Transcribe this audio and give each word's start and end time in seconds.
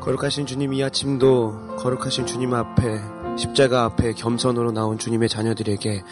거룩하신 0.00 0.46
주님 0.46 0.72
이 0.72 0.82
아침도 0.82 1.76
거룩하신 1.78 2.26
주님 2.26 2.54
앞에 2.54 3.00
십자가 3.38 3.84
앞에 3.84 4.14
겸손으로 4.14 4.72
나온 4.72 4.98
주님의 4.98 5.28
자녀들에게 5.28 6.02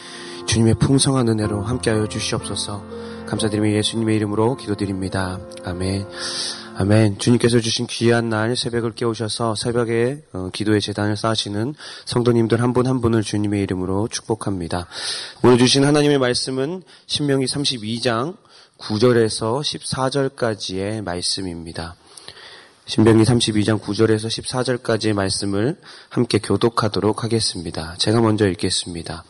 주님의 0.46 0.74
풍성한 0.74 1.28
은혜로 1.28 1.62
함께하여 1.62 2.06
주시옵소서 2.06 2.84
감사드리며 3.26 3.72
예수님의 3.72 4.16
이름으로 4.16 4.56
기도드립니다. 4.56 5.38
아멘. 5.64 6.06
아멘. 6.76 7.18
주님께서 7.18 7.60
주신 7.60 7.86
귀한 7.86 8.28
날 8.28 8.56
새벽을 8.56 8.92
깨우셔서 8.92 9.54
새벽에 9.54 10.22
어, 10.32 10.48
기도의 10.52 10.80
재단을 10.80 11.16
쌓으시는 11.16 11.74
성도님들 12.04 12.62
한 12.62 12.72
분한 12.72 12.94
한 12.94 13.00
분을 13.00 13.22
주님의 13.22 13.62
이름으로 13.64 14.08
축복합니다. 14.08 14.86
오늘 15.42 15.58
주신 15.58 15.84
하나님의 15.84 16.18
말씀은 16.18 16.82
신명기 17.06 17.46
32장 17.46 18.36
9절에서 18.78 19.60
14절까지의 19.60 21.02
말씀입니다. 21.02 21.96
신명기 22.88 23.22
32장 23.24 23.82
9절에서 23.82 24.28
14절까지의 24.80 25.12
말씀을 25.12 25.76
함께 26.08 26.38
교독하도록 26.38 27.22
하겠습니다. 27.22 27.94
제가 27.98 28.22
먼저 28.22 28.48
읽겠습니다. 28.48 29.24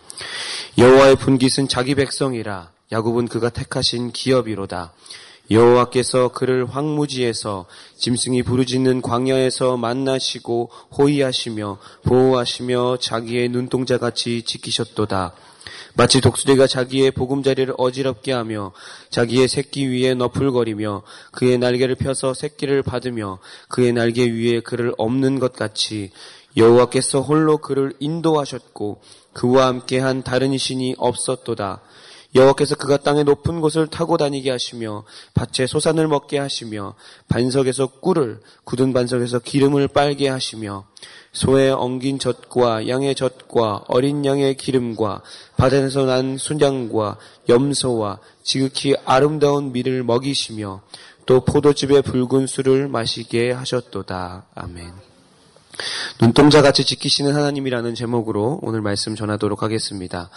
여호와의 0.78 1.16
분깃은 1.16 1.66
자기 1.66 1.96
백성이라 1.96 2.70
야곱은 2.92 3.26
그가 3.26 3.50
택하신 3.50 4.12
기업이로다. 4.12 4.92
여호와께서 5.50 6.28
그를 6.28 6.66
황무지에서 6.66 7.66
짐승이 7.96 8.42
부르짖는 8.42 9.02
광야에서 9.02 9.76
만나시고 9.76 10.70
호위하시며 10.98 11.78
보호하시며 12.04 12.98
자기의 13.00 13.48
눈동자 13.48 13.98
같이 13.98 14.42
지키셨도다. 14.42 15.34
마치 15.94 16.20
독수리가 16.20 16.66
자기의 16.66 17.10
보금자리를 17.10 17.74
어지럽게 17.76 18.32
하며 18.32 18.72
자기의 19.10 19.48
새끼 19.48 19.86
위에 19.86 20.14
너풀거리며 20.14 21.02
그의 21.32 21.58
날개를 21.58 21.96
펴서 21.96 22.34
새끼를 22.34 22.82
받으며 22.82 23.38
그의 23.68 23.92
날개 23.92 24.30
위에 24.30 24.60
그를 24.60 24.92
없는 24.96 25.40
것 25.40 25.54
같이 25.54 26.10
여호와께서 26.56 27.20
홀로 27.22 27.58
그를 27.58 27.92
인도하셨고 27.98 29.00
그와 29.32 29.66
함께한 29.66 30.22
다른 30.22 30.56
신이 30.56 30.94
없었도다. 30.98 31.80
여호와께서 32.34 32.76
그가 32.76 32.98
땅의 32.98 33.24
높은 33.24 33.60
곳을 33.60 33.86
타고 33.86 34.16
다니게 34.16 34.50
하시며 34.50 35.04
밭에 35.34 35.66
소산을 35.66 36.08
먹게 36.08 36.38
하시며 36.38 36.94
반석에서 37.28 37.86
꿀을 38.00 38.40
굳은 38.64 38.92
반석에서 38.92 39.38
기름을 39.38 39.88
빨게 39.88 40.28
하시며 40.28 40.84
소의 41.32 41.70
엉긴 41.72 42.18
젖과 42.18 42.88
양의 42.88 43.14
젖과 43.14 43.84
어린 43.88 44.24
양의 44.24 44.56
기름과 44.56 45.22
바다에서 45.56 46.04
난 46.04 46.36
순양과 46.36 47.18
염소와 47.48 48.18
지극히 48.42 48.94
아름다운 49.04 49.72
밀을 49.72 50.02
먹이시며 50.02 50.82
또 51.24 51.44
포도즙의 51.44 52.02
붉은 52.02 52.46
술을 52.46 52.88
마시게 52.88 53.52
하셨도다. 53.52 54.46
아멘. 54.54 55.07
눈동자 56.18 56.62
같이 56.62 56.84
지키시는 56.84 57.34
하나님이라는 57.34 57.94
제목으로 57.94 58.58
오늘 58.62 58.80
말씀 58.80 59.14
전하도록 59.14 59.62
하겠습니다. 59.62 60.30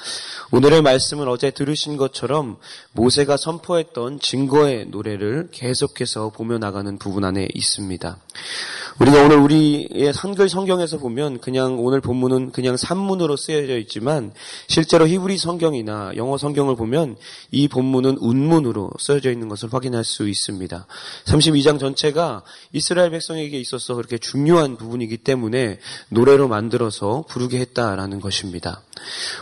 오늘의 0.52 0.82
말씀은 0.82 1.28
어제 1.28 1.52
들으신 1.52 1.98
것처럼 1.98 2.58
모세가 2.94 3.38
선포했던 3.38 4.20
증거의 4.20 4.88
노래를 4.88 5.50
계속해서 5.52 6.30
보며 6.30 6.58
나가는 6.58 6.98
부분 6.98 7.26
안에 7.26 7.48
있습니다. 7.54 8.18
우리가 9.00 9.24
오늘 9.24 9.38
우리의 9.38 10.12
한글 10.16 10.50
성경에서 10.50 10.98
보면 10.98 11.40
그냥 11.40 11.80
오늘 11.80 12.02
본문은 12.02 12.52
그냥 12.52 12.76
산문으로 12.78 13.38
쓰여져 13.38 13.78
있지만 13.80 14.34
실제로 14.68 15.08
히브리 15.08 15.38
성경이나 15.38 16.12
영어 16.18 16.38
성경을 16.38 16.76
보면 16.76 17.16
이 17.52 17.68
본문은 17.68 18.18
운문으로 18.20 18.92
쓰여져 19.00 19.32
있는 19.32 19.48
것을 19.48 19.74
확인할 19.74 20.04
수 20.04 20.28
있습니다. 20.28 20.86
32장 21.26 21.80
전체가 21.80 22.44
이스라엘 22.74 23.12
백성에게 23.12 23.60
있어서 23.60 23.96
그렇게 23.96 24.18
중요한 24.18 24.78
부분이기 24.78 25.18
때문에 25.18 25.80
노래로 26.10 26.48
만들어서 26.48 27.24
부르게 27.30 27.60
했다라는 27.60 28.20
것입니다. 28.20 28.82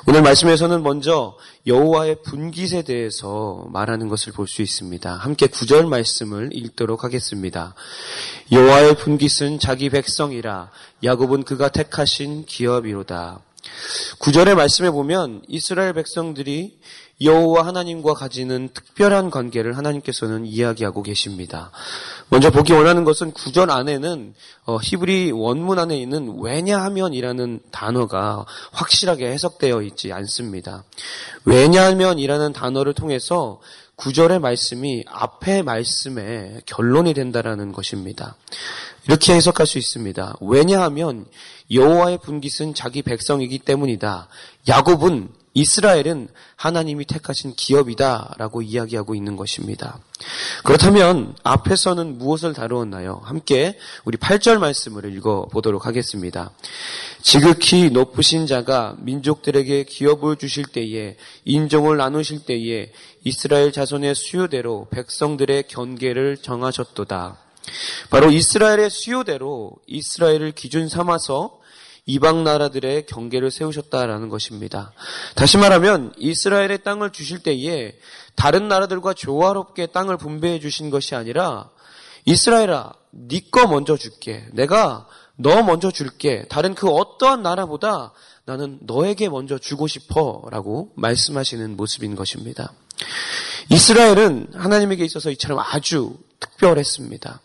오늘 0.07 0.21
말씀에서는 0.21 0.83
먼저 0.83 1.35
여호와의 1.67 2.23
분깃에 2.23 2.83
대해서 2.83 3.67
말하는 3.71 4.07
것을 4.07 4.33
볼 4.33 4.47
수 4.47 4.61
있습니다. 4.61 5.13
함께 5.13 5.47
구절 5.47 5.85
말씀을 5.85 6.49
읽도록 6.53 7.03
하겠습니다. 7.03 7.75
여호와의 8.51 8.95
분깃은 8.95 9.59
자기 9.59 9.89
백성이라 9.89 10.71
야곱은 11.03 11.43
그가 11.43 11.69
택하신 11.69 12.45
기업이로다. 12.45 13.41
구절의 14.19 14.55
말씀에 14.55 14.89
보면 14.89 15.43
이스라엘 15.47 15.93
백성들이 15.93 16.79
여호와 17.21 17.65
하나님과 17.65 18.13
가지는 18.13 18.69
특별한 18.73 19.29
관계를 19.29 19.77
하나님께서는 19.77 20.45
이야기하고 20.45 21.03
계십니다. 21.03 21.71
먼저 22.29 22.49
보기 22.49 22.71
원하는 22.73 23.03
것은 23.03 23.31
구절 23.31 23.71
안에는 23.71 24.33
어, 24.65 24.77
히브리 24.77 25.31
원문 25.31 25.79
안에 25.79 25.97
있는 25.97 26.37
왜냐하면이라는 26.39 27.59
단어가 27.71 28.45
확실하게 28.71 29.31
해석되어 29.31 29.81
있지 29.81 30.13
않습니다. 30.13 30.83
왜냐하면이라는 31.45 32.53
단어를 32.53 32.93
통해서 32.93 33.59
구절의 33.95 34.39
말씀이 34.39 35.03
앞의 35.07 35.63
말씀의 35.63 36.61
결론이 36.65 37.13
된다라는 37.13 37.73
것입니다. 37.73 38.37
이렇게 39.07 39.33
해석할 39.33 39.67
수 39.67 39.77
있습니다. 39.77 40.37
왜냐하면 40.39 41.25
여호와의 41.71 42.19
분깃은 42.19 42.75
자기 42.75 43.01
백성이기 43.01 43.59
때문이다. 43.59 44.29
야곱은 44.69 45.29
이스라엘은 45.59 46.29
하나님이 46.55 47.05
택하신 47.05 47.55
기업이다라고 47.55 48.61
이야기하고 48.61 49.13
있는 49.13 49.35
것입니다. 49.35 49.99
그렇다면 50.63 51.35
앞에서는 51.43 52.17
무엇을 52.17 52.53
다루었나요? 52.53 53.21
함께 53.23 53.77
우리 54.05 54.17
8절 54.17 54.59
말씀을 54.59 55.13
읽어 55.15 55.47
보도록 55.51 55.85
하겠습니다. 55.85 56.51
지극히 57.21 57.89
높으신 57.89 58.47
자가 58.47 58.95
민족들에게 58.99 59.83
기업을 59.83 60.37
주실 60.37 60.65
때에 60.65 61.17
인종을 61.43 61.97
나누실 61.97 62.45
때에 62.45 62.91
이스라엘 63.23 63.71
자손의 63.71 64.15
수요대로 64.15 64.87
백성들의 64.91 65.67
경계를 65.67 66.37
정하셨도다. 66.37 67.37
바로 68.09 68.31
이스라엘의 68.31 68.89
수요대로 68.89 69.73
이스라엘을 69.87 70.53
기준 70.53 70.87
삼아서 70.87 71.58
이방 72.05 72.43
나라들의 72.43 73.05
경계를 73.05 73.51
세우셨다라는 73.51 74.29
것입니다. 74.29 74.93
다시 75.35 75.57
말하면 75.57 76.13
이스라엘의 76.17 76.83
땅을 76.83 77.11
주실 77.11 77.43
때에 77.43 77.97
다른 78.35 78.67
나라들과 78.67 79.13
조화롭게 79.13 79.87
땅을 79.87 80.17
분배해 80.17 80.59
주신 80.59 80.89
것이 80.89 81.15
아니라 81.15 81.69
이스라엘아, 82.25 82.93
네 83.11 83.39
거 83.51 83.67
먼저 83.67 83.97
줄게. 83.97 84.45
내가 84.53 85.07
너 85.35 85.63
먼저 85.63 85.89
줄게. 85.89 86.45
다른 86.49 86.75
그 86.75 86.89
어떠한 86.89 87.41
나라보다 87.41 88.13
나는 88.45 88.79
너에게 88.81 89.29
먼저 89.29 89.57
주고 89.57 89.87
싶어. 89.87 90.43
라고 90.51 90.91
말씀하시는 90.95 91.77
모습인 91.77 92.15
것입니다. 92.15 92.73
이스라엘은 93.69 94.47
하나님에게 94.53 95.05
있어서 95.05 95.29
이처럼 95.31 95.59
아주 95.59 96.17
특별했습니다. 96.39 97.41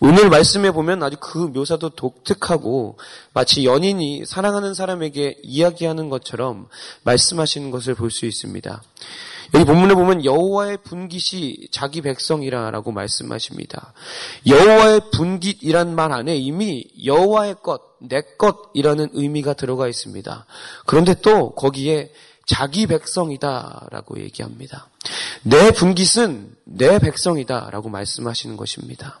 오늘 0.00 0.28
말씀에 0.28 0.70
보면 0.70 1.02
아주 1.02 1.16
그 1.18 1.38
묘사도 1.38 1.90
독특하고 1.90 2.98
마치 3.32 3.64
연인이 3.64 4.24
사랑하는 4.26 4.74
사람에게 4.74 5.38
이야기하는 5.42 6.08
것처럼 6.10 6.68
말씀하시는 7.02 7.70
것을 7.70 7.94
볼 7.94 8.10
수 8.10 8.26
있습니다. 8.26 8.82
여기 9.54 9.64
본문에 9.64 9.94
보면 9.94 10.24
여호와의 10.24 10.78
분깃이 10.82 11.68
자기 11.70 12.00
백성이라라고 12.02 12.90
말씀하십니다. 12.92 13.92
여호와의 14.46 15.02
분깃이란 15.12 15.94
말 15.94 16.12
안에 16.12 16.36
이미 16.36 16.84
여호와의 17.04 17.56
것, 17.62 17.80
내 18.00 18.22
것이라는 18.38 19.10
의미가 19.12 19.54
들어가 19.54 19.88
있습니다. 19.88 20.46
그런데 20.84 21.14
또 21.22 21.54
거기에 21.54 22.10
자기 22.46 22.86
백성이다라고 22.86 24.20
얘기합니다. 24.20 24.88
내 25.42 25.70
분깃은 25.72 26.56
내 26.64 26.98
백성이다라고 26.98 27.88
말씀하시는 27.88 28.56
것입니다. 28.56 29.20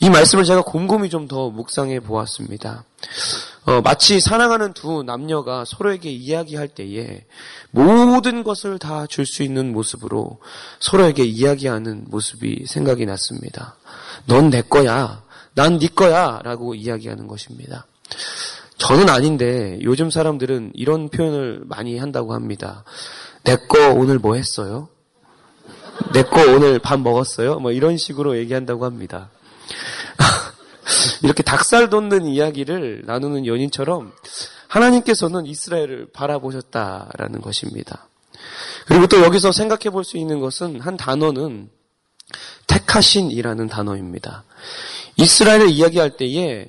이 0.00 0.10
말씀을 0.10 0.44
제가 0.44 0.62
곰곰이 0.62 1.08
좀 1.10 1.28
더 1.28 1.50
묵상해 1.50 2.00
보았습니다. 2.00 2.84
어, 3.64 3.80
마치 3.80 4.20
사랑하는 4.20 4.72
두 4.72 5.02
남녀가 5.04 5.64
서로에게 5.64 6.10
이야기할 6.10 6.68
때에 6.68 7.24
모든 7.70 8.42
것을 8.42 8.78
다 8.78 9.06
줄 9.06 9.24
수 9.24 9.42
있는 9.44 9.72
모습으로 9.72 10.40
서로에게 10.80 11.24
이야기하는 11.24 12.06
모습이 12.08 12.64
생각이 12.66 13.06
났습니다. 13.06 13.76
넌 14.26 14.50
내 14.50 14.62
거야. 14.62 15.22
난 15.54 15.78
네 15.78 15.88
거야. 15.88 16.40
라고 16.42 16.74
이야기하는 16.74 17.26
것입니다. 17.28 17.86
저는 18.82 19.08
아닌데 19.08 19.78
요즘 19.82 20.10
사람들은 20.10 20.72
이런 20.74 21.08
표현을 21.08 21.62
많이 21.66 21.98
한다고 21.98 22.34
합니다. 22.34 22.82
내 23.44 23.56
거 23.68 23.90
오늘 23.92 24.18
뭐 24.18 24.34
했어요? 24.34 24.88
내 26.12 26.24
거 26.24 26.40
오늘 26.52 26.80
밥 26.80 26.98
먹었어요? 26.98 27.60
뭐 27.60 27.70
이런 27.70 27.96
식으로 27.96 28.36
얘기한다고 28.38 28.84
합니다. 28.84 29.30
이렇게 31.22 31.44
닭살 31.44 31.90
돋는 31.90 32.26
이야기를 32.26 33.04
나누는 33.06 33.46
연인처럼 33.46 34.12
하나님께서는 34.66 35.46
이스라엘을 35.46 36.08
바라보셨다라는 36.12 37.40
것입니다. 37.40 38.08
그리고 38.86 39.06
또 39.06 39.22
여기서 39.22 39.52
생각해 39.52 39.90
볼 39.90 40.02
수 40.02 40.16
있는 40.16 40.40
것은 40.40 40.80
한 40.80 40.96
단어는 40.96 41.70
택하신이라는 42.66 43.68
단어입니다. 43.68 44.42
이스라엘을 45.18 45.68
이야기할 45.70 46.16
때에 46.16 46.66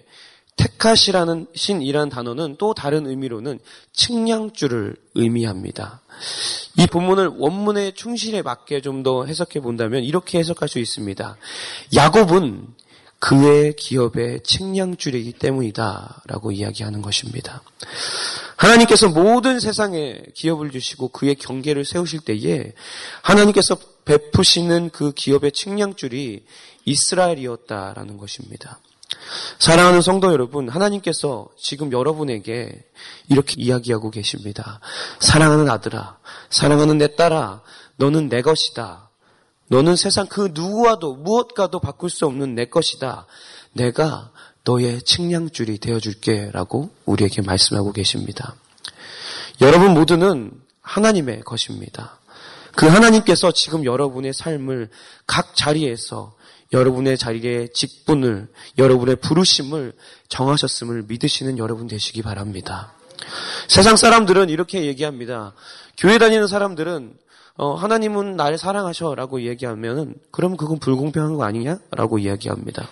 테카시라는 0.56 1.48
신이라는 1.56 2.10
단어는 2.10 2.56
또 2.58 2.74
다른 2.74 3.08
의미로는 3.08 3.60
측량줄을 3.94 4.96
의미합니다. 5.16 6.02
이 6.78 6.88
본문을 6.88 7.28
원문의 7.38 7.94
충실에 7.94 8.42
맞게 8.42 8.82
좀 8.82 9.04
더 9.04 9.26
해석해 9.26 9.60
본다면 9.60 10.04
이렇게 10.04 10.40
해석할 10.40 10.70
수 10.70 10.80
있습니다. 10.80 11.36
야곱은 11.94 12.68
그의 13.20 13.76
기업의 13.76 14.44
측량줄이기 14.44 15.34
때문이다 15.34 16.24
라고 16.28 16.52
이야기하는 16.52 17.02
것입니다. 17.02 17.62
하나님께서 18.58 19.10
모든 19.10 19.60
세상에 19.60 20.22
기업을 20.34 20.72
주시고 20.72 21.10
그의 21.10 21.36
경계를 21.36 21.86
세우실 21.86 22.22
때에 22.22 22.74
하나님께서 23.22 23.78
베푸시는 24.06 24.90
그 24.90 25.12
기업의 25.14 25.54
측량줄이 25.54 26.44
이스라엘이었다라는 26.86 28.18
것입니다. 28.18 28.80
사랑하는 29.60 30.02
성도 30.02 30.32
여러분, 30.32 30.70
하나님께서 30.70 31.48
지금 31.58 31.92
여러분에게 31.92 32.84
이렇게 33.30 33.56
이야기하고 33.58 34.12
계십니다. 34.12 34.80
사랑하는 35.20 35.70
아들아, 35.70 36.18
사랑하는 36.50 36.98
내 36.98 37.16
딸아, 37.16 37.62
너는 37.98 38.30
내 38.30 38.42
것이다. 38.42 39.10
너는 39.68 39.96
세상 39.96 40.28
그 40.28 40.52
누구와도 40.54 41.16
무엇과도 41.16 41.80
바꿀 41.80 42.10
수 42.10 42.26
없는 42.26 42.56
내 42.56 42.66
것이다. 42.66 43.26
내가 43.72 44.32
너의 44.66 45.02
측량줄이 45.02 45.80
되어줄게 45.80 46.52
라고 46.52 46.90
우리에게 47.06 47.42
말씀하고 47.42 47.92
계십니다. 47.92 48.56
여러분 49.62 49.94
모두는 49.94 50.52
하나님의 50.82 51.42
것입니다. 51.42 52.18
그 52.76 52.88
하나님께서 52.88 53.52
지금 53.52 53.86
여러분의 53.86 54.34
삶을 54.34 54.90
각 55.28 55.56
자리에서 55.56 56.34
여러분의 56.74 57.18
자리에 57.18 57.68
직분을, 57.74 58.48
여러분의 58.78 59.18
부르심을 59.18 59.94
정하셨음을 60.28 61.04
믿으시는 61.08 61.58
여러분 61.60 61.88
되시기 61.88 62.22
바랍니다. 62.24 62.94
세상 63.68 63.96
사람들은 63.96 64.50
이렇게 64.50 64.86
얘기합니다. 64.86 65.54
교회 65.98 66.18
다니는 66.18 66.48
사람들은 66.48 67.14
어, 67.56 67.76
하나님은 67.76 68.36
날 68.36 68.58
사랑하셔라고 68.58 69.44
얘기하면 69.44 70.16
그럼 70.32 70.58
그건 70.58 70.80
불공평한 70.80 71.36
거 71.36 71.44
아니냐라고 71.44 72.18
이야기합니다. 72.18 72.90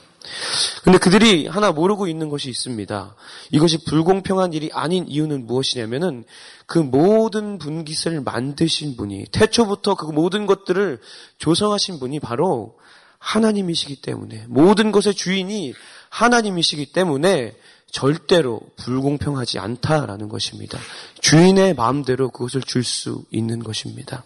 근데 0.83 0.99
그들이 0.99 1.47
하나 1.47 1.71
모르고 1.71 2.07
있는 2.07 2.29
것이 2.29 2.49
있습니다. 2.49 3.15
이것이 3.51 3.83
불공평한 3.85 4.53
일이 4.53 4.69
아닌 4.71 5.07
이유는 5.07 5.47
무엇이냐면은 5.47 6.25
그 6.67 6.77
모든 6.77 7.57
분깃을 7.57 8.21
만드신 8.21 8.97
분이 8.97 9.25
태초부터 9.31 9.95
그 9.95 10.05
모든 10.05 10.45
것들을 10.45 10.99
조성하신 11.39 11.99
분이 11.99 12.19
바로 12.19 12.75
하나님이시기 13.21 13.97
때문에 13.97 14.45
모든 14.47 14.91
것의 14.91 15.13
주인이 15.13 15.73
하나님이시기 16.09 16.87
때문에 16.87 17.55
절대로 17.91 18.61
불공평하지 18.77 19.59
않다라는 19.59 20.27
것입니다. 20.27 20.79
주인의 21.21 21.75
마음대로 21.75 22.29
그것을 22.29 22.61
줄 22.61 22.83
수 22.83 23.23
있는 23.31 23.59
것입니다. 23.59 24.23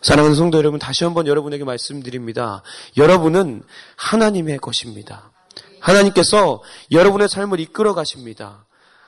사랑하는 0.00 0.36
성도 0.36 0.58
여러분, 0.58 0.78
다시 0.78 1.02
한번 1.02 1.26
여러분에게 1.26 1.64
말씀드립니다. 1.64 2.62
여러분은 2.96 3.62
하나님의 3.96 4.58
것입니다. 4.58 5.32
하나님께서 5.80 6.62
여러분의 6.92 7.28
삶을 7.28 7.58
이끌어 7.58 7.94
가십니다. 7.94 8.64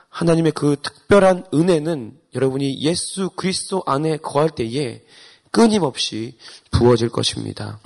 하나님의 0.09 0.51
그 0.51 0.75
특별한 0.81 1.45
은혜는 1.53 2.17
여러분이 2.35 2.81
예수 2.81 3.29
그리스도 3.29 3.83
안에 3.85 4.17
거할 4.17 4.49
때에 4.49 5.01
끊임없이 5.51 6.37
부어질 6.71 7.09
것입니다. 7.09 7.79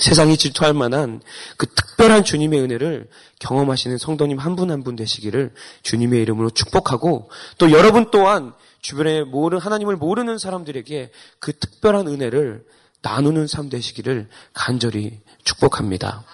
세상이 0.00 0.36
질투할 0.36 0.72
만한 0.72 1.20
그 1.56 1.66
특별한 1.66 2.24
주님의 2.24 2.60
은혜를 2.60 3.08
경험하시는 3.40 3.98
성도님 3.98 4.38
한분 4.38 4.70
한 4.70 4.82
분 4.82 4.96
되시기를 4.96 5.52
주님의 5.82 6.22
이름으로 6.22 6.50
축복하고 6.50 7.30
또 7.58 7.70
여러분 7.72 8.10
또한 8.10 8.52
주변에 8.80 9.24
모르 9.24 9.58
하나님을 9.58 9.96
모르는 9.96 10.38
사람들에게 10.38 11.10
그 11.38 11.58
특별한 11.58 12.06
은혜를 12.06 12.64
나누는 13.02 13.46
삶 13.46 13.68
되시기를 13.68 14.28
간절히 14.52 15.20
축복합니다. 15.44 16.24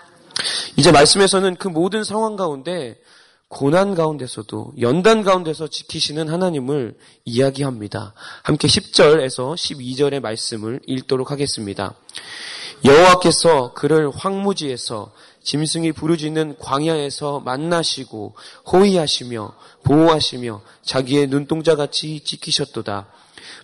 이제 0.77 0.93
말씀에서는 0.93 1.57
그 1.57 1.69
모든 1.69 2.05
상황 2.05 2.37
가운데 2.37 2.99
고난 3.49 3.95
가운데서도 3.95 4.75
연단 4.81 5.23
가운데서 5.23 5.69
지키시는 5.69 6.29
하나님을 6.29 6.97
이야기합니다. 7.25 8.13
함께 8.43 8.67
10절에서 8.67 9.55
12절의 9.55 10.21
말씀을 10.21 10.81
읽도록 10.87 11.31
하겠습니다. 11.31 11.95
여호와께서 12.85 13.73
그를 13.75 14.11
황무지에서 14.11 15.13
짐승이 15.43 15.93
부르짖는 15.93 16.57
광야에서 16.59 17.41
만나시고 17.41 18.35
호위하시며 18.73 19.53
보호하시며 19.85 20.61
자기의 20.83 21.29
눈동자 21.29 21.77
같이 21.77 22.21
지키셨도다. 22.21 23.07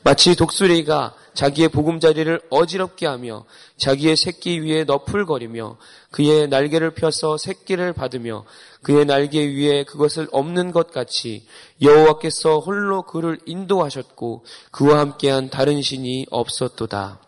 마치 0.04 0.36
독수리가 0.36 1.14
자기의 1.34 1.68
보금자리를 1.68 2.40
어지럽게 2.50 3.06
하며 3.06 3.44
자기의 3.76 4.16
새끼 4.16 4.60
위에 4.60 4.84
너풀거리며 4.84 5.76
그의 6.10 6.48
날개를 6.48 6.92
펴서 6.92 7.36
새끼를 7.36 7.92
받으며 7.92 8.44
그의 8.82 9.04
날개 9.06 9.40
위에 9.40 9.84
그것을 9.84 10.28
없는 10.30 10.72
것 10.72 10.92
같이 10.92 11.46
여호와께서 11.80 12.58
홀로 12.58 13.02
그를 13.02 13.38
인도하셨고 13.46 14.44
그와 14.70 15.00
함께한 15.00 15.50
다른 15.50 15.82
신이 15.82 16.26
없었도다. 16.30 17.20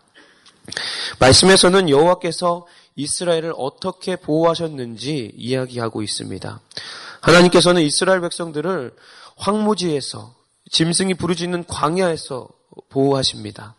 말씀에서는 1.19 1.89
여호와께서 1.89 2.65
이스라엘을 2.95 3.53
어떻게 3.57 4.15
보호하셨는지 4.15 5.33
이야기하고 5.35 6.01
있습니다. 6.01 6.59
하나님께서는 7.21 7.81
이스라엘 7.81 8.21
백성들을 8.21 8.95
황무지에서 9.37 10.33
짐승이 10.71 11.15
부르짖는 11.15 11.65
광야에서 11.67 12.47
보호하십니다. 12.89 13.75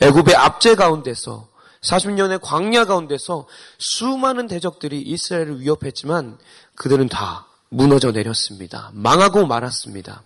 애굽의 0.00 0.34
압제 0.36 0.74
가운데서 0.74 1.48
40년의 1.82 2.40
광야 2.40 2.84
가운데서 2.84 3.46
수많은 3.78 4.46
대적들이 4.46 5.00
이스라엘을 5.00 5.60
위협했지만 5.60 6.38
그들은 6.76 7.08
다 7.08 7.46
무너져 7.68 8.12
내렸습니다. 8.12 8.90
망하고 8.92 9.46
말았습니다. 9.46 10.22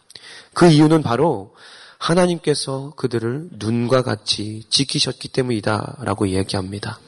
그 0.53 0.67
이유는 0.69 1.03
바로 1.03 1.55
하나님께서 1.98 2.93
그들을 2.96 3.48
눈과 3.52 4.02
같이 4.02 4.64
지키셨기 4.70 5.28
때문이다라고 5.28 6.26
이야기합니다. 6.26 7.00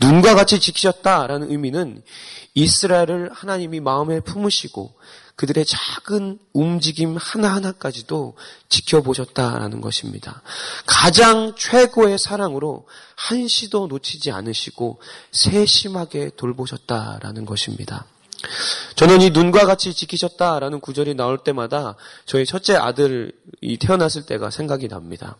눈과 0.00 0.34
같이 0.34 0.60
지키셨다라는 0.60 1.50
의미는 1.50 2.02
이스라엘을 2.54 3.30
하나님이 3.32 3.80
마음에 3.80 4.20
품으시고 4.20 4.94
그들의 5.36 5.64
작은 5.64 6.38
움직임 6.52 7.16
하나하나까지도 7.16 8.36
지켜보셨다라는 8.68 9.80
것입니다. 9.80 10.42
가장 10.84 11.54
최고의 11.56 12.18
사랑으로 12.18 12.86
한시도 13.16 13.86
놓치지 13.86 14.32
않으시고 14.32 15.00
세심하게 15.32 16.32
돌보셨다라는 16.36 17.46
것입니다. 17.46 18.04
저는 19.00 19.22
이 19.22 19.30
눈과 19.30 19.64
같이 19.64 19.94
지키셨다라는 19.94 20.80
구절이 20.80 21.14
나올 21.14 21.38
때마다 21.38 21.96
저희 22.26 22.44
첫째 22.44 22.76
아들이 22.76 23.32
태어났을 23.80 24.26
때가 24.26 24.50
생각이 24.50 24.88
납니다. 24.88 25.38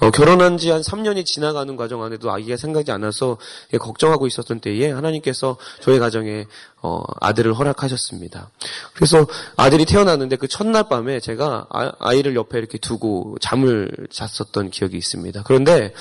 어, 0.00 0.10
결혼한 0.10 0.58
지 0.58 0.70
한 0.70 0.80
3년이 0.80 1.24
지나가는 1.24 1.76
과정 1.76 2.02
안에도 2.02 2.32
아기가 2.32 2.56
생각이 2.56 2.90
안 2.90 3.02
나서 3.02 3.38
걱정하고 3.78 4.26
있었던 4.26 4.58
때에 4.58 4.90
하나님께서 4.90 5.56
저희 5.80 6.00
가정에 6.00 6.46
어, 6.82 7.04
아들을 7.20 7.54
허락하셨습니다. 7.54 8.50
그래서 8.94 9.24
아들이 9.54 9.84
태어났는데 9.84 10.34
그 10.34 10.48
첫날 10.48 10.88
밤에 10.88 11.20
제가 11.20 11.68
아, 11.70 12.12
이를 12.12 12.34
옆에 12.34 12.58
이렇게 12.58 12.78
두고 12.78 13.36
잠을 13.40 14.08
잤었던 14.10 14.70
기억이 14.70 14.96
있습니다. 14.96 15.44
그런데 15.44 15.94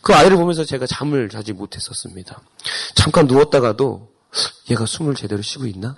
그 0.00 0.14
아이를 0.14 0.36
보면서 0.36 0.62
제가 0.62 0.86
잠을 0.86 1.28
자지 1.28 1.52
못했었습니다. 1.52 2.40
잠깐 2.94 3.26
누웠다가도 3.26 4.08
얘가 4.70 4.86
숨을 4.86 5.16
제대로 5.16 5.42
쉬고 5.42 5.66
있나? 5.66 5.96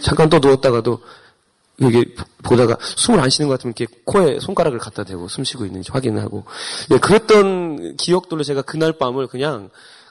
잠깐 0.00 0.28
또 0.28 0.38
누웠다가도 0.38 1.00
여기 1.82 2.14
보다가 2.42 2.78
숨을 2.80 3.20
안 3.20 3.28
쉬는 3.28 3.48
것 3.48 3.54
같으면 3.54 3.74
이렇게 3.76 3.94
코에 4.04 4.40
손가락을 4.40 4.78
갖다 4.78 5.04
대고 5.04 5.28
숨 5.28 5.44
쉬고 5.44 5.66
있는지 5.66 5.90
확인하고 5.92 6.44
예, 6.92 6.98
그랬던 6.98 7.96
기억들로 7.96 8.42
제가 8.42 8.62
그날 8.62 8.94
밤을 8.94 9.26
그냥 9.26 9.68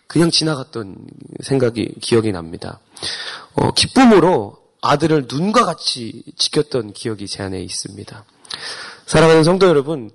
그냥 0.07 0.29
지나갔던 0.29 0.97
생각이 1.41 1.95
기억이 2.01 2.31
납니다. 2.31 2.79
어, 3.55 3.71
기쁨으로 3.71 4.57
아들을 4.81 5.25
눈과 5.27 5.65
같이 5.65 6.23
지켰던 6.37 6.93
기억이 6.93 7.27
제 7.27 7.41
안에 7.41 7.59
있습니다. 7.61 8.23
사랑하는 9.07 9.43
성도 9.43 9.67
여러분, 9.67 10.11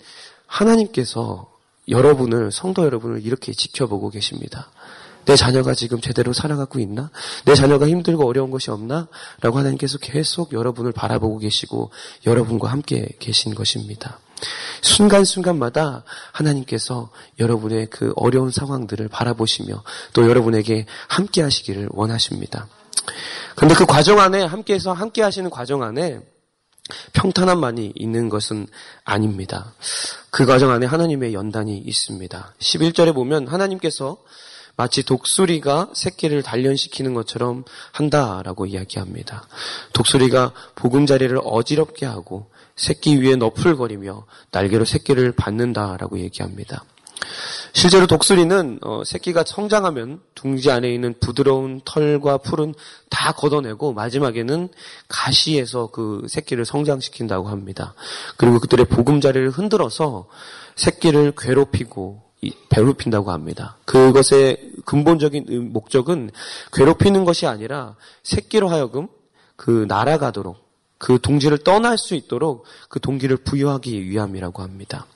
하나님께서 0.47 1.51
여러분을 1.89 2.53
성도 2.53 2.85
여러분을 2.85 3.25
이렇게 3.25 3.53
지켜보고 3.53 4.11
계십니다. 4.11 4.71
내 5.25 5.37
자녀가 5.37 5.75
지금 5.75 6.01
제대로 6.01 6.33
살아가고 6.33 6.79
있나? 6.79 7.11
내 7.45 7.55
자녀가 7.55 7.87
힘들고 7.87 8.27
어려운 8.27 8.51
것이 8.51 8.71
없나? 8.71 9.09
라고 9.41 9.59
하나님께서 9.59 9.99
계속 9.99 10.53
여러분을 10.53 10.93
바라보고 10.93 11.39
계시고 11.39 11.91
여러분과 12.27 12.71
함께 12.71 13.09
계신 13.19 13.55
것입니다. 13.55 14.19
순간순간마다 14.81 16.05
하나님께서 16.33 17.11
여러분의 17.39 17.89
그 17.91 18.13
어려운 18.17 18.51
상황들을 18.51 19.09
바라보시며 19.09 19.83
또 20.13 20.29
여러분에게 20.29 20.87
함께 21.09 21.43
하시기를 21.43 21.89
원하십니다. 21.93 22.69
그런데 23.57 23.75
그 23.75 23.87
과정 23.87 24.21
안에 24.21 24.43
함께해서 24.43 24.93
함께 24.93 25.23
하시는 25.23 25.51
과정 25.51 25.83
안에 25.83 26.21
평탄함만이 27.13 27.93
있는 27.95 28.29
것은 28.29 28.67
아닙니다. 29.05 29.75
그 30.31 30.47
과정 30.47 30.71
안에 30.71 30.87
하나님의 30.87 31.35
연단이 31.35 31.79
있습니다. 31.79 32.55
11절에 32.59 33.15
보면 33.15 33.47
하나님께서 33.49 34.17
마치 34.81 35.03
독수리가 35.03 35.91
새끼를 35.93 36.43
단련시키는 36.43 37.13
것처럼 37.13 37.65
한다라고 37.93 38.65
이야기합니다. 38.65 39.47
독수리가 39.93 40.55
보금자리를 40.75 41.39
어지럽게 41.45 42.07
하고 42.07 42.47
새끼 42.77 43.19
위에 43.19 43.37
너풀거리며 43.37 44.25
날개로 44.53 44.87
새끼를 44.87 45.33
받는다라고 45.33 46.19
얘기합니다. 46.21 46.83
실제로 47.75 48.07
독수리는 48.07 48.79
어, 48.81 49.03
새끼가 49.05 49.45
성장하면 49.47 50.23
둥지 50.35 50.71
안에 50.71 50.91
있는 50.91 51.15
부드러운 51.21 51.83
털과 51.85 52.39
풀은 52.39 52.75
다 53.11 53.33
걷어내고 53.33 53.93
마지막에는 53.93 54.71
가시에서 55.09 55.89
그 55.89 56.25
새끼를 56.27 56.65
성장시킨다고 56.65 57.51
합니다. 57.51 57.93
그리고 58.39 58.59
그들의 58.59 58.87
보금자리를 58.87 59.51
흔들어서 59.51 60.27
새끼를 60.77 61.35
괴롭히고 61.37 62.30
괴롭힌다고 62.71 63.31
합니다. 63.31 63.77
그것의 63.85 64.73
근본적인 64.87 65.73
목적은 65.73 66.31
괴롭히는 66.73 67.25
것이 67.25 67.47
아니라 67.47 67.97
새끼로 68.23 68.69
하여금 68.69 69.09
그 69.57 69.85
날아가도록 69.89 70.57
그 70.97 71.19
동지를 71.21 71.59
떠날 71.59 71.99
수 71.99 72.15
있도록 72.15 72.65
그 72.89 73.01
동기를 73.01 73.39
부여하기 73.39 74.09
위함이라고 74.09 74.63
합니다. 74.63 75.07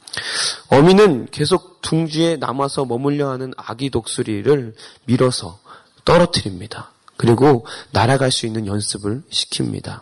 어미는 0.68 1.28
계속 1.30 1.80
둥지에 1.82 2.36
남아서 2.36 2.84
머물려 2.84 3.30
하는 3.30 3.52
아기 3.56 3.90
독수리를 3.90 4.74
밀어서 5.04 5.58
떨어뜨립니다. 6.04 6.90
그리고 7.16 7.66
날아갈 7.92 8.30
수 8.32 8.46
있는 8.46 8.66
연습을 8.66 9.22
시킵니다. 9.30 10.00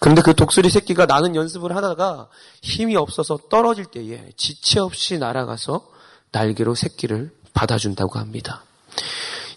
그런데 0.00 0.22
그 0.22 0.34
독수리 0.34 0.70
새끼가 0.70 1.06
나는 1.06 1.34
연습을 1.34 1.74
하다가 1.74 2.28
힘이 2.62 2.96
없어서 2.96 3.38
떨어질 3.48 3.84
때에 3.86 4.30
지체 4.36 4.80
없이 4.80 5.18
날아가서 5.18 5.97
날개로 6.32 6.74
새끼를 6.74 7.30
받아준다고 7.54 8.18
합니다. 8.18 8.64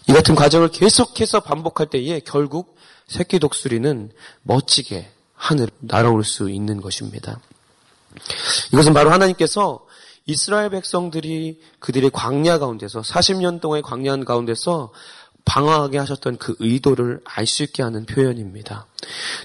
이 0.08 0.12
같은 0.12 0.34
과정을 0.34 0.68
계속해서 0.68 1.40
반복할 1.40 1.88
때에 1.88 2.20
결국 2.20 2.76
새끼 3.06 3.38
독수리는 3.38 4.10
멋지게 4.42 5.10
하늘 5.34 5.68
날아올 5.80 6.24
수 6.24 6.50
있는 6.50 6.80
것입니다. 6.80 7.40
이것은 8.72 8.94
바로 8.94 9.10
하나님께서 9.10 9.86
이스라엘 10.26 10.70
백성들이 10.70 11.60
그들의 11.80 12.10
광야 12.10 12.58
가운데서 12.58 13.00
40년 13.00 13.60
동안의 13.60 13.82
광야 13.82 14.16
가운데서 14.18 14.92
방황하게 15.44 15.98
하셨던 15.98 16.38
그 16.38 16.54
의도를 16.58 17.20
알 17.24 17.46
수 17.46 17.62
있게 17.62 17.82
하는 17.82 18.06
표현입니다. 18.06 18.86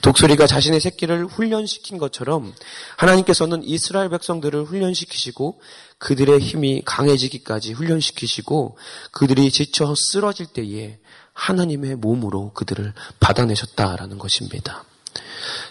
독수리가 0.02 0.48
자신의 0.48 0.80
새끼를 0.80 1.26
훈련시킨 1.26 1.98
것처럼 1.98 2.54
하나님께서는 2.98 3.64
이스라엘 3.64 4.10
백성들을 4.10 4.64
훈련시키시고 4.64 5.60
그들의 5.98 6.40
힘이 6.40 6.82
강해지기까지 6.86 7.74
훈련시키시고 7.74 8.78
그들이 9.12 9.52
지쳐 9.52 9.94
쓰러질 9.96 10.48
때에 10.48 11.00
하나님의 11.34 11.96
몸으로 11.96 12.54
그들을 12.54 12.94
받아내셨다라는 13.20 14.18
것입니다. 14.18 14.84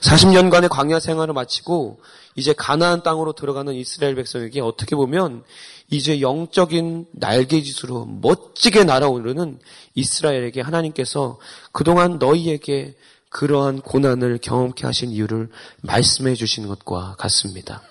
40년간의 0.01 0.69
광야 0.69 1.01
생활을 1.01 1.35
마치고 1.35 2.01
이제 2.35 2.53
가나안 2.53 3.03
땅으로 3.03 3.33
들어가는 3.33 3.75
이스라엘 3.75 4.15
백성에게 4.15 4.61
어떻게 4.61 4.95
보면 4.95 5.43
이제 5.91 6.21
영적인 6.21 7.07
날개짓으로 7.13 8.07
멋지게 8.21 8.85
날아오르는 8.85 9.59
이스라엘에게 9.95 10.61
하나님께서 10.61 11.39
그동안 11.73 12.19
너희에게 12.19 12.95
그러한 13.31 13.81
고난을 13.81 14.39
경험케 14.43 14.87
하신 14.87 15.11
이유를 15.11 15.51
말씀해 15.83 16.35
주시는 16.35 16.69
것과 16.69 17.17
같습니다. 17.19 17.83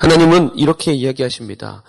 하나님은 0.00 0.56
이렇게 0.56 0.92
이야기하십니다. 0.92 1.82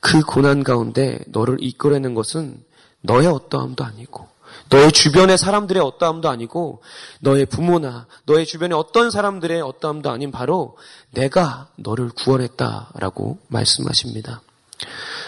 그 0.00 0.22
고난 0.22 0.62
가운데 0.62 1.20
너를 1.26 1.58
이끌어내는 1.60 2.14
것은 2.14 2.62
너의 3.02 3.26
어떠함도 3.26 3.84
아니고 3.84 4.28
너의 4.70 4.92
주변의 4.92 5.36
사람들의 5.36 5.82
어떠함도 5.82 6.28
아니고 6.28 6.82
너의 7.20 7.46
부모나 7.46 8.06
너의 8.24 8.46
주변의 8.46 8.78
어떤 8.78 9.10
사람들의 9.10 9.60
어떠함도 9.60 10.10
아닌 10.10 10.30
바로 10.30 10.76
내가 11.10 11.68
너를 11.76 12.10
구원했다라고 12.10 13.38
말씀하십니다. 13.48 14.42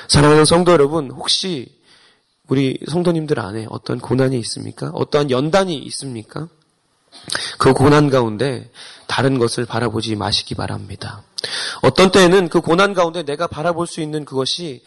사랑하는 0.09 0.45
성도 0.45 0.73
여러분, 0.73 1.11
혹시 1.11 1.75
우리 2.49 2.79
성도님들 2.89 3.41
안에 3.41 3.67
어떤 3.71 3.99
고난이 3.99 4.39
있습니까? 4.41 4.91
어떠한 4.95 5.31
연단이 5.31 5.77
있습니까? 5.79 6.49
그 7.59 7.73
고난 7.73 8.11
가운데 8.11 8.71
다른 9.07 9.39
것을 9.39 9.67
바라보지 9.67 10.17
마시기 10.17 10.55
바랍니다. 10.55 11.23
어떤 11.83 12.11
때에는 12.11 12.49
그 12.49 12.61
고난 12.61 12.95
가운데 12.95 13.23
내가 13.23 13.47
바라볼 13.47 13.87
수 13.87 14.01
있는 14.01 14.25
그것이 14.25 14.83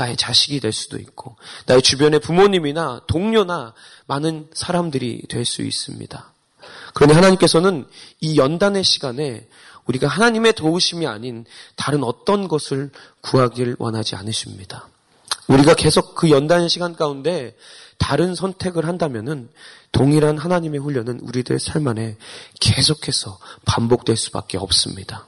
나의 0.00 0.16
자식이 0.16 0.60
될 0.60 0.72
수도 0.72 0.96
있고, 0.96 1.36
나의 1.66 1.82
주변의 1.82 2.20
부모님이나 2.20 3.02
동료나 3.06 3.74
많은 4.06 4.48
사람들이 4.54 5.24
될 5.28 5.44
수 5.44 5.60
있습니다. 5.62 6.32
그런데 6.94 7.14
하나님께서는 7.14 7.86
이 8.20 8.38
연단의 8.38 8.82
시간에 8.82 9.46
우리가 9.84 10.08
하나님의 10.08 10.54
도우심이 10.54 11.06
아닌 11.06 11.44
다른 11.76 12.02
어떤 12.02 12.48
것을 12.48 12.90
구하길 13.20 13.76
원하지 13.78 14.16
않으십니다. 14.16 14.88
우리가 15.48 15.74
계속 15.74 16.14
그 16.14 16.30
연단 16.30 16.68
시간 16.68 16.94
가운데 16.94 17.56
다른 17.98 18.34
선택을 18.34 18.86
한다면은 18.86 19.50
동일한 19.92 20.38
하나님의 20.38 20.80
훈련은 20.80 21.20
우리들 21.20 21.58
삶 21.58 21.88
안에 21.88 22.16
계속해서 22.60 23.38
반복될 23.66 24.16
수밖에 24.16 24.56
없습니다. 24.56 25.26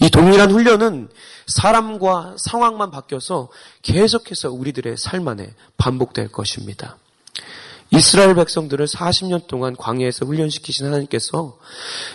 이 0.00 0.10
동일한 0.10 0.50
훈련은 0.50 1.08
사람과 1.46 2.36
상황만 2.38 2.90
바뀌어서 2.90 3.48
계속해서 3.82 4.50
우리들의 4.50 4.96
삶 4.96 5.26
안에 5.28 5.52
반복될 5.76 6.28
것입니다. 6.28 6.96
이스라엘 7.90 8.34
백성들을 8.34 8.86
40년 8.86 9.46
동안 9.48 9.74
광야에서 9.76 10.24
훈련시키신 10.24 10.86
하나님께서 10.86 11.58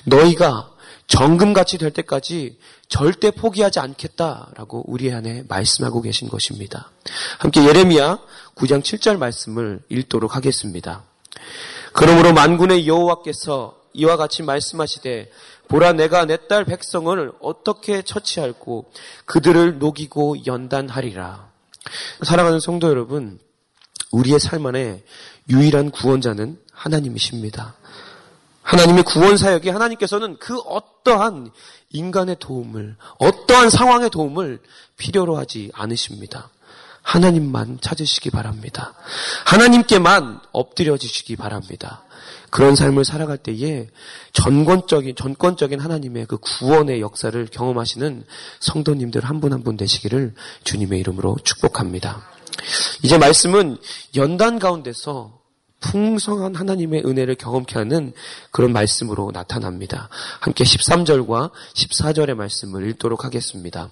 너희가 0.06 0.72
정금같이 1.08 1.78
될 1.78 1.92
때까지 1.92 2.58
절대 2.88 3.32
포기하지 3.32 3.80
않겠다라고 3.80 4.86
우리 4.88 5.12
안에 5.12 5.44
말씀하고 5.48 6.02
계신 6.02 6.30
것입니다. 6.30 6.92
함께 7.40 7.64
예레미야 7.66 8.20
9장 8.56 8.82
7절 8.82 9.18
말씀을 9.18 9.82
읽도록 9.90 10.36
하겠습니다. 10.36 11.04
그러므로 11.94 12.34
만군의 12.34 12.88
여호와께서 12.88 13.76
이와 13.94 14.18
같이 14.18 14.44
말씀하시되 14.44 15.32
보라 15.68 15.94
내가 15.94 16.26
내 16.26 16.38
딸 16.48 16.64
백성을 16.66 17.32
어떻게 17.42 18.02
처치할고 18.02 18.92
그들을 19.26 19.80
녹이고 19.80 20.46
연단하리라. 20.46 21.50
사랑하는 22.24 22.60
성도 22.60 22.88
여러분, 22.90 23.40
우리의 24.12 24.40
삶 24.40 24.66
안에 24.66 25.04
유일한 25.50 25.92
구원자는 25.92 26.60
하나님이십니다. 26.72 27.76
하나님의 28.64 29.04
구원 29.04 29.38
사역에 29.38 29.70
하나님께서는 29.70 30.38
그 30.40 30.58
어떠한 30.60 31.52
인간의 31.92 32.38
도움을, 32.40 32.96
어떠한 33.20 33.70
상황의 33.70 34.10
도움을 34.10 34.60
필요로 34.98 35.38
하지 35.38 35.72
않으십니다. 35.74 36.50
하나님만 37.06 37.78
찾으시기 37.82 38.32
바랍니다. 38.32 38.94
하나님께만 39.46 40.42
엎드려지시기 40.52 41.36
바랍니다. 41.36 42.04
그런 42.50 42.76
삶을 42.76 43.06
살아갈 43.06 43.38
때에 43.38 43.88
전권적인, 44.34 45.16
전권적인 45.16 45.80
하나님의 45.80 46.26
그 46.26 46.38
구원의 46.38 47.02
역사를 47.02 47.46
경험하시는 47.46 48.24
성도님들 48.60 49.24
한분 49.24 49.54
한분 49.54 49.78
되시기를 49.78 50.34
주님의 50.64 51.00
이름으로 51.00 51.38
축복합니다. 51.44 52.28
이제 53.04 53.18
말씀은 53.18 53.78
연단 54.16 54.58
가운데서 54.58 55.40
풍성한 55.82 56.56
하나님의 56.56 57.04
은혜를 57.06 57.36
경험케 57.36 57.78
하는 57.78 58.14
그런 58.50 58.74
말씀으로 58.74 59.32
나타납니다. 59.32 60.10
함께 60.40 60.64
13절과 60.64 61.52
14절의 61.76 62.34
말씀을 62.34 62.90
읽도록 62.90 63.26
하겠습니다. 63.26 63.92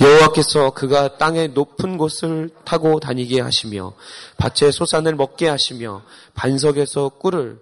여호와께서 0.00 0.70
그가 0.70 1.16
땅의 1.18 1.48
높은 1.50 1.98
곳을 1.98 2.50
타고 2.64 3.00
다니게 3.00 3.40
하시며 3.40 3.92
밭의 4.36 4.72
소산을 4.72 5.14
먹게 5.14 5.48
하시며 5.48 6.02
반석에서 6.34 7.10
꿀을 7.20 7.60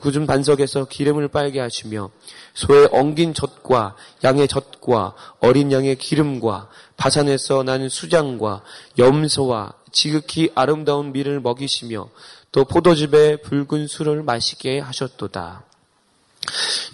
굳은 0.00 0.26
반석에서 0.26 0.84
기름을 0.84 1.28
빨게 1.28 1.60
하시며 1.60 2.10
소의 2.52 2.88
엉긴 2.92 3.32
젖과 3.32 3.96
양의 4.22 4.48
젖과 4.48 5.14
어린 5.40 5.72
양의 5.72 5.96
기름과 5.96 6.68
바산에서 6.96 7.62
나는 7.62 7.88
수장과 7.88 8.62
염소와 8.98 9.72
지극히 9.92 10.50
아름다운 10.54 11.12
밀을 11.12 11.40
먹이시며 11.40 12.08
또 12.52 12.64
포도즙에 12.64 13.36
붉은 13.36 13.86
술을 13.86 14.22
마시게 14.22 14.78
하셨도다. 14.78 15.64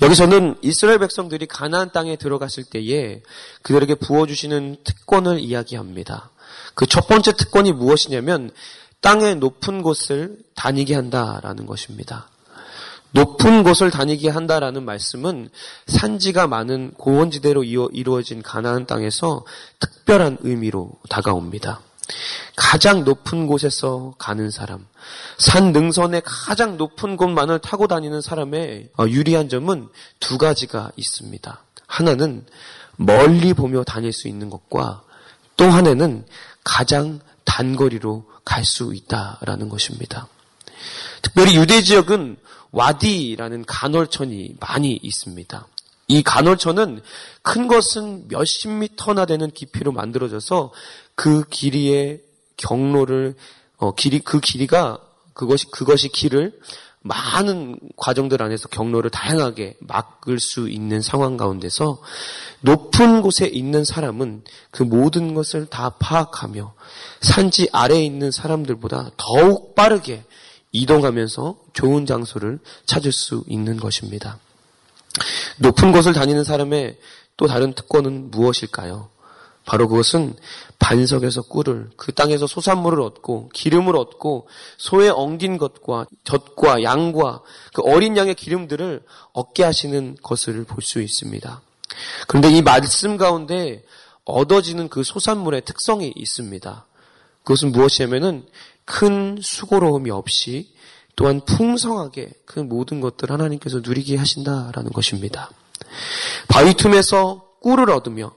여기서는 0.03 0.57
이스라엘 0.63 0.99
백성들이 0.99 1.47
가나안 1.47 1.91
땅에 1.93 2.17
들어갔을 2.17 2.65
때에 2.65 3.23
그들에게 3.63 3.97
부어주시는 3.97 4.79
특권을 4.85 5.41
이야기합니다. 5.41 6.31
그 6.75 6.87
첫 6.87 7.07
번째 7.07 7.33
특권이 7.33 7.73
무엇이냐면 7.73 8.51
땅의 9.01 9.37
높은 9.37 9.83
곳을 9.83 10.39
다니게 10.55 10.95
한다라는 10.95 11.67
것입니다. 11.67 12.29
높은 13.13 13.65
곳을 13.65 13.91
다니게 13.91 14.29
한다라는 14.29 14.85
말씀은 14.85 15.51
산지가 15.87 16.47
많은 16.47 16.93
고원지대로 16.93 17.65
이루어진 17.65 18.43
가나안 18.43 18.87
땅에서 18.87 19.45
특별한 19.81 20.39
의미로 20.41 20.93
다가옵니다. 21.09 21.81
가장 22.57 23.05
높은 23.05 23.47
곳에서 23.47 24.15
가는 24.19 24.51
사람, 24.51 24.87
산 25.39 25.73
능선의 25.73 26.23
가장 26.25 26.77
높은 26.77 27.17
곳만을 27.17 27.59
타고 27.61 27.87
다니는 27.87 28.21
사람의 28.21 28.91
어, 28.99 29.07
유리한 29.09 29.49
점은 29.49 29.89
두 30.19 30.39
가지가 30.39 30.93
있습니다. 30.97 31.65
하나는 31.87 32.45
멀리 32.97 33.55
보며 33.55 33.83
다닐 33.85 34.13
수 34.13 34.29
있는 34.29 34.51
것과 34.51 35.03
또 35.57 35.65
하나는 35.65 36.25
가장 36.65 37.21
단거리로 37.45 38.25
갈 38.45 38.65
수 38.65 38.93
있다라는 38.95 39.69
것입니다. 39.69 40.29
특별히 41.23 41.57
유대 41.57 41.83
지역은 41.83 42.37
와디라는 42.73 43.65
간헐천이 43.65 44.57
많이 44.61 44.99
있습니다. 45.03 45.67
이 46.09 46.23
간헐천은 46.23 47.01
큰 47.43 47.69
것은 47.69 48.29
몇십 48.29 48.71
미터나 48.71 49.27
되는 49.27 49.51
깊이로 49.51 49.93
만들어져서 49.93 50.73
그 51.15 51.45
길이의 51.49 52.23
경로를 52.57 53.37
어, 53.81 53.95
길이 53.95 54.21
그 54.21 54.41
길이가 54.41 54.99
그것이 55.33 55.71
그것이 55.71 56.09
길을 56.11 56.53
많은 57.03 57.79
과정들 57.97 58.43
안에서 58.43 58.69
경로를 58.69 59.09
다양하게 59.09 59.79
막을 59.81 60.39
수 60.39 60.69
있는 60.69 61.01
상황 61.01 61.39
가운데서 61.39 62.03
높은 62.61 63.23
곳에 63.23 63.47
있는 63.47 63.85
사람은 63.87 64.45
그 64.71 64.83
모든 64.83 65.33
것을 65.33 65.65
다 65.65 65.91
파악하며 65.99 66.75
산지 67.23 67.71
아래에 67.73 68.05
있는 68.05 68.31
사람들보다 68.31 69.13
더욱 69.17 69.75
빠르게 69.75 70.25
이동하면서 70.73 71.57
좋은 71.73 72.05
장소를 72.05 72.59
찾을 72.85 73.13
수 73.13 73.45
있는 73.49 73.79
것입니다. 73.79 74.39
높은 75.57 75.93
곳을 75.93 76.13
다니는 76.13 76.45
사람의 76.45 76.99
또 77.39 77.47
다른 77.47 77.73
특권은 77.73 78.31
무엇일까요? 78.31 79.09
바로 79.71 79.87
그것은 79.87 80.35
반석에서 80.81 81.43
꿀을 81.43 81.91
그 81.97 82.13
땅에서 82.13 82.49
소산물을 82.49 83.01
얻고 83.01 83.51
기름을 83.55 83.95
얻고 83.95 84.49
소에 84.79 85.09
엉긴 85.09 85.59
것과 85.59 86.07
젖과 86.25 86.83
양과 86.83 87.43
그 87.73 87.83
어린 87.83 88.17
양의 88.17 88.35
기름들을 88.35 89.05
얻게 89.33 89.63
하시는 89.63 90.17
것을 90.25 90.65
볼 90.65 90.83
수 90.83 91.01
있습니다. 91.01 91.63
그런데 92.27 92.51
이 92.51 92.63
말씀 92.63 93.17
가운데 93.17 93.85
얻어지는 94.25 94.89
그 94.89 95.05
소산물의 95.05 95.63
특성이 95.65 96.13
있습니다. 96.17 96.87
그것은 97.45 97.71
무엇이냐면은 97.71 98.45
큰 98.85 99.39
수고로움이 99.41 100.11
없이 100.11 100.75
또한 101.15 101.41
풍성하게 101.45 102.33
그 102.45 102.59
모든 102.59 103.01
것들 103.01 103.31
하나님께서 103.31 103.79
누리게 103.85 104.17
하신다라는 104.17 104.91
것입니다. 104.91 105.49
바위 106.49 106.75
틈에서 106.75 107.47
꿀을 107.61 107.91
얻으며 107.91 108.33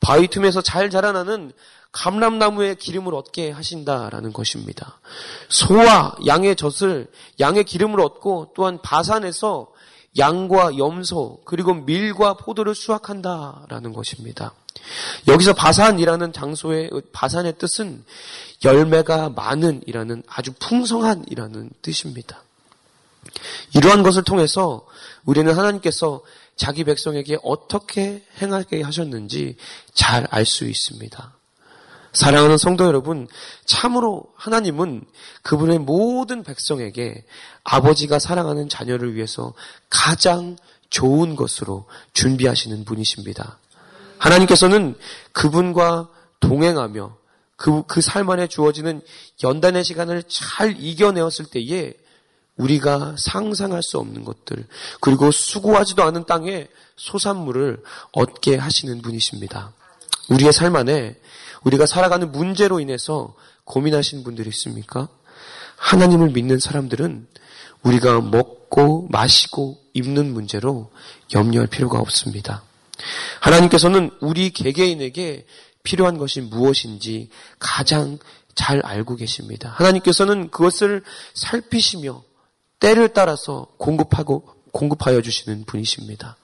바위 0.00 0.28
틈에서 0.28 0.60
잘 0.60 0.90
자라나는 0.90 1.52
감람나무의 1.92 2.76
기름을 2.76 3.14
얻게 3.14 3.50
하신다라는 3.50 4.32
것입니다. 4.32 5.00
소와 5.48 6.16
양의 6.26 6.56
젖을 6.56 7.10
양의 7.40 7.64
기름을 7.64 8.00
얻고 8.00 8.52
또한 8.54 8.80
바산에서 8.82 9.68
양과 10.16 10.78
염소 10.78 11.40
그리고 11.44 11.74
밀과 11.74 12.34
포도를 12.34 12.74
수확한다라는 12.74 13.92
것입니다. 13.92 14.52
여기서 15.26 15.54
바산이라는 15.54 16.32
장소의 16.32 16.90
바산의 17.12 17.58
뜻은 17.58 18.04
열매가 18.64 19.30
많은이라는 19.30 20.22
아주 20.28 20.52
풍성한이라는 20.58 21.70
뜻입니다. 21.82 22.42
이러한 23.74 24.02
것을 24.02 24.22
통해서 24.22 24.86
우리는 25.24 25.52
하나님께서 25.52 26.22
자기 26.58 26.84
백성에게 26.84 27.38
어떻게 27.42 28.22
행하게 28.42 28.82
하셨는지 28.82 29.56
잘 29.94 30.26
알 30.30 30.44
수 30.44 30.66
있습니다. 30.66 31.34
사랑하는 32.12 32.58
성도 32.58 32.84
여러분, 32.84 33.28
참으로 33.64 34.24
하나님은 34.34 35.04
그분의 35.42 35.78
모든 35.78 36.42
백성에게 36.42 37.24
아버지가 37.64 38.18
사랑하는 38.18 38.68
자녀를 38.68 39.14
위해서 39.14 39.54
가장 39.88 40.56
좋은 40.90 41.36
것으로 41.36 41.86
준비하시는 42.14 42.84
분이십니다. 42.84 43.58
하나님께서는 44.18 44.96
그분과 45.32 46.08
동행하며 46.40 47.16
그, 47.56 47.82
그 47.86 48.00
삶 48.00 48.28
안에 48.30 48.46
주어지는 48.46 49.00
연단의 49.42 49.84
시간을 49.84 50.24
잘 50.28 50.76
이겨내었을 50.78 51.46
때에 51.46 51.92
우리가 52.58 53.14
상상할 53.18 53.82
수 53.82 53.98
없는 53.98 54.24
것들, 54.24 54.66
그리고 55.00 55.30
수고하지도 55.30 56.02
않은 56.02 56.26
땅에 56.26 56.68
소산물을 56.96 57.82
얻게 58.12 58.56
하시는 58.56 59.00
분이십니다. 59.00 59.72
우리의 60.28 60.52
삶 60.52 60.76
안에 60.76 61.18
우리가 61.64 61.86
살아가는 61.86 62.30
문제로 62.30 62.80
인해서 62.80 63.34
고민하시는 63.64 64.24
분들이 64.24 64.48
있습니까? 64.50 65.08
하나님을 65.76 66.30
믿는 66.30 66.58
사람들은 66.58 67.26
우리가 67.82 68.20
먹고 68.20 69.06
마시고 69.10 69.78
입는 69.94 70.32
문제로 70.32 70.90
염려할 71.32 71.68
필요가 71.68 71.98
없습니다. 72.00 72.62
하나님께서는 73.40 74.10
우리 74.20 74.50
개개인에게 74.50 75.46
필요한 75.84 76.18
것이 76.18 76.40
무엇인지 76.40 77.30
가장 77.58 78.18
잘 78.54 78.84
알고 78.84 79.16
계십니다. 79.16 79.70
하나님께서는 79.76 80.50
그것을 80.50 81.04
살피시며 81.34 82.22
때를 82.80 83.12
따라서 83.12 83.66
공급하고 83.76 84.44
공급하여 84.72 85.20
주시는 85.20 85.64
분이십니다. 85.64 86.36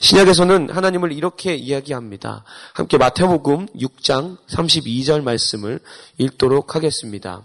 신약에서는 0.00 0.70
하나님을 0.70 1.12
이렇게 1.12 1.54
이야기합니다. 1.54 2.44
함께 2.72 2.96
마태복음 2.96 3.66
6장 3.76 4.38
32절 4.48 5.22
말씀을 5.22 5.80
읽도록 6.18 6.74
하겠습니다. 6.74 7.42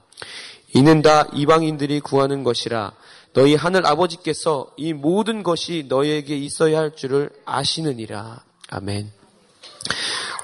이는 0.76 1.02
다 1.02 1.28
이방인들이 1.34 2.00
구하는 2.00 2.44
것이라 2.44 2.94
너희 3.34 3.56
하늘 3.56 3.86
아버지께서 3.86 4.72
이 4.78 4.94
모든 4.94 5.44
것이 5.44 5.86
너희에게 5.88 6.38
있어야 6.38 6.80
할 6.80 6.96
줄을 6.96 7.32
아시느니라. 7.46 8.44
아멘. 8.70 9.12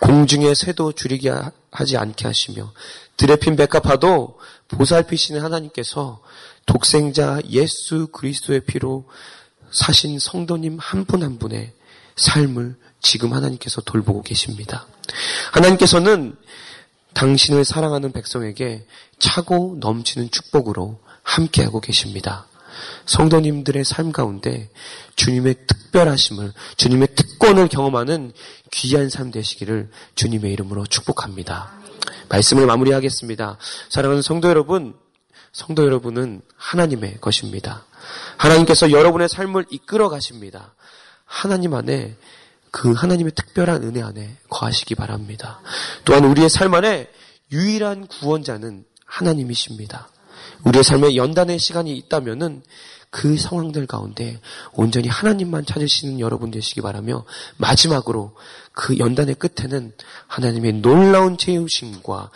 공중의 0.01 0.55
새도 0.55 0.93
줄이게 0.93 1.31
하지 1.71 1.97
않게 1.97 2.25
하시며 2.25 2.71
들에 3.15 3.35
핀 3.35 3.55
백합화도 3.55 4.39
보살피시는 4.69 5.41
하나님께서 5.41 6.21
독생자 6.69 7.41
예수 7.49 8.07
그리스도의 8.11 8.59
피로 8.59 9.09
사신 9.71 10.19
성도님 10.19 10.77
한 10.79 11.03
분한 11.03 11.31
한 11.31 11.39
분의 11.39 11.73
삶을 12.15 12.75
지금 13.01 13.33
하나님께서 13.33 13.81
돌보고 13.81 14.21
계십니다. 14.21 14.85
하나님께서는 15.51 16.35
당신을 17.15 17.65
사랑하는 17.65 18.11
백성에게 18.11 18.85
차고 19.17 19.77
넘치는 19.79 20.29
축복으로 20.29 20.99
함께하고 21.23 21.81
계십니다. 21.81 22.45
성도님들의 23.07 23.83
삶 23.83 24.11
가운데 24.11 24.69
주님의 25.15 25.55
특별하심을, 25.65 26.53
주님의 26.77 27.07
특권을 27.15 27.67
경험하는 27.67 28.31
귀한 28.69 29.09
삶 29.09 29.31
되시기를 29.31 29.89
주님의 30.13 30.53
이름으로 30.53 30.85
축복합니다. 30.85 31.71
말씀을 32.29 32.67
마무리하겠습니다. 32.67 33.57
사랑하는 33.89 34.21
성도 34.21 34.49
여러분, 34.49 34.93
성도 35.59 35.83
여러분은 35.83 36.41
하나님의 36.55 37.17
것입니다. 37.19 37.83
하나님께서 38.37 38.91
여러분의 38.91 39.27
삶을 39.27 39.65
이끌어 39.69 40.07
가십니다. 40.07 40.73
하나님 41.25 41.73
안에 41.73 42.15
그 42.71 42.93
하나님의 42.93 43.33
특별한 43.35 43.83
은혜 43.83 44.01
안에 44.01 44.37
거하시기 44.49 44.95
바랍니다. 44.95 45.59
또한 46.05 46.23
우리의 46.23 46.49
삶 46.49 46.73
안에 46.73 47.09
유일한 47.51 48.07
구원자는 48.07 48.85
하나님이십니다. 49.05 50.07
우리의 50.63 50.85
삶에 50.85 51.17
연단의 51.17 51.59
시간이 51.59 51.93
있다면은 51.97 52.63
그 53.09 53.37
상황들 53.37 53.85
가운데 53.85 54.39
온전히 54.71 55.09
하나님만 55.09 55.65
찾으시는 55.65 56.21
여러분 56.21 56.51
되시기 56.51 56.79
바라며 56.79 57.25
마지막으로 57.57 58.33
그 58.71 58.97
연단의 58.97 59.35
끝에는 59.35 59.91
하나님의 60.27 60.73
놀라운 60.75 61.37
채우심과 61.37 62.29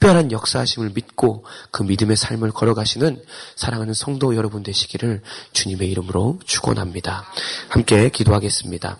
특별한 0.00 0.32
역사하심을 0.32 0.92
믿고 0.94 1.44
그 1.70 1.82
믿음의 1.82 2.16
삶을 2.16 2.52
걸어가시는 2.52 3.22
사랑하는 3.54 3.92
성도 3.92 4.34
여러분 4.34 4.62
되시기를 4.62 5.20
주님의 5.52 5.90
이름으로 5.90 6.38
축원합니다. 6.46 7.26
함께 7.68 8.08
기도하겠습니다. 8.08 8.98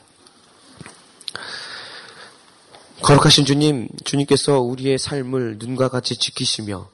거룩하신 3.01 3.47
주님, 3.47 3.89
주님께서 4.05 4.61
우리의 4.61 4.99
삶을 4.99 5.57
눈과 5.59 5.89
같이 5.89 6.17
지키시며 6.17 6.91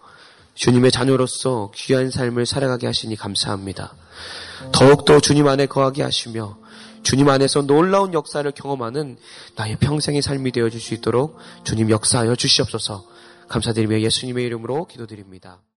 주님의 0.55 0.93
자녀로서 0.93 1.73
귀한 1.75 2.13
삶을 2.13 2.47
살아가게 2.47 2.87
하시니 2.87 3.17
감사합니다. 3.17 3.93
더욱더 4.71 5.19
주님 5.19 5.49
안에 5.49 5.67
거하게 5.67 6.05
하시며 6.05 6.57
주님 7.03 7.29
안에서 7.29 7.63
놀라운 7.63 8.15
역사를 8.15 8.49
경험하는 8.53 9.19
나의 9.57 9.77
평생의 9.79 10.23
삶이 10.23 10.53
되어 10.53 10.71
줄 10.71 10.81
수 10.81 10.95
있도록 10.95 11.39
주님 11.65 11.91
역사하여 11.91 12.37
주시옵소서 12.37 13.16
감사드리며 13.49 14.01
예수님의 14.01 14.45
이름으로 14.47 14.87
기도드립니다. 14.87 15.63